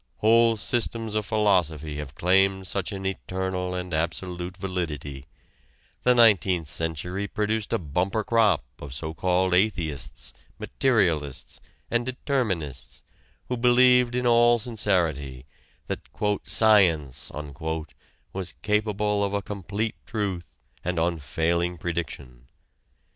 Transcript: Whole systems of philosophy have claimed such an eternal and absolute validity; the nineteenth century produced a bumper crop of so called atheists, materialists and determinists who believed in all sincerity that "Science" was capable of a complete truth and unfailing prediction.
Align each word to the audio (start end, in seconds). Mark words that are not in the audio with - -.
Whole 0.17 0.55
systems 0.55 1.13
of 1.13 1.27
philosophy 1.27 1.97
have 1.97 2.15
claimed 2.15 2.65
such 2.65 2.91
an 2.91 3.05
eternal 3.05 3.75
and 3.75 3.93
absolute 3.93 4.57
validity; 4.57 5.27
the 6.01 6.15
nineteenth 6.15 6.67
century 6.69 7.27
produced 7.27 7.71
a 7.71 7.77
bumper 7.77 8.23
crop 8.23 8.63
of 8.79 8.95
so 8.95 9.13
called 9.13 9.53
atheists, 9.53 10.33
materialists 10.57 11.61
and 11.91 12.03
determinists 12.03 13.03
who 13.47 13.55
believed 13.55 14.15
in 14.15 14.25
all 14.25 14.57
sincerity 14.57 15.45
that 15.85 15.99
"Science" 16.45 17.31
was 18.33 18.55
capable 18.63 19.23
of 19.23 19.35
a 19.35 19.41
complete 19.43 19.93
truth 20.07 20.57
and 20.83 20.97
unfailing 20.97 21.77
prediction. 21.77 22.47